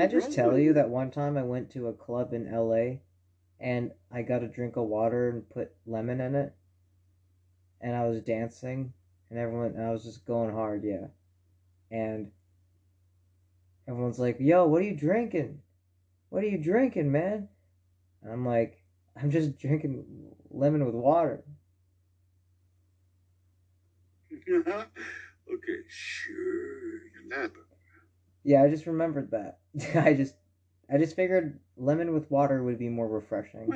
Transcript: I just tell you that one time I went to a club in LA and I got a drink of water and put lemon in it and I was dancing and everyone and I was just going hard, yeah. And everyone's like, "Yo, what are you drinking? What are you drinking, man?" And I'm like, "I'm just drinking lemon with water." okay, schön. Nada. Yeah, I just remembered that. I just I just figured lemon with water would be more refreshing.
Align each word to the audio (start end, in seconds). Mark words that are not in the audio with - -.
I 0.00 0.06
just 0.06 0.32
tell 0.32 0.58
you 0.58 0.72
that 0.74 0.88
one 0.88 1.10
time 1.10 1.36
I 1.36 1.42
went 1.42 1.70
to 1.72 1.88
a 1.88 1.92
club 1.92 2.32
in 2.32 2.50
LA 2.50 3.00
and 3.60 3.92
I 4.10 4.22
got 4.22 4.42
a 4.42 4.48
drink 4.48 4.76
of 4.76 4.84
water 4.84 5.28
and 5.28 5.48
put 5.48 5.72
lemon 5.86 6.20
in 6.20 6.34
it 6.34 6.54
and 7.80 7.94
I 7.94 8.06
was 8.06 8.22
dancing 8.22 8.92
and 9.28 9.38
everyone 9.38 9.74
and 9.76 9.84
I 9.84 9.90
was 9.90 10.04
just 10.04 10.24
going 10.24 10.52
hard, 10.52 10.84
yeah. 10.84 11.08
And 11.90 12.30
everyone's 13.88 14.18
like, 14.18 14.36
"Yo, 14.40 14.66
what 14.66 14.82
are 14.82 14.86
you 14.86 14.96
drinking? 14.96 15.60
What 16.30 16.44
are 16.44 16.48
you 16.48 16.58
drinking, 16.58 17.10
man?" 17.10 17.48
And 18.22 18.32
I'm 18.32 18.46
like, 18.46 18.82
"I'm 19.16 19.30
just 19.30 19.58
drinking 19.60 20.04
lemon 20.50 20.84
with 20.84 20.94
water." 20.94 21.44
okay, 24.48 25.82
schön. 25.88 27.28
Nada. 27.28 27.69
Yeah, 28.44 28.62
I 28.62 28.68
just 28.68 28.86
remembered 28.86 29.30
that. 29.32 29.58
I 29.94 30.14
just 30.14 30.34
I 30.92 30.98
just 30.98 31.14
figured 31.16 31.58
lemon 31.76 32.12
with 32.12 32.30
water 32.30 32.62
would 32.62 32.78
be 32.78 32.88
more 32.88 33.08
refreshing. 33.08 33.66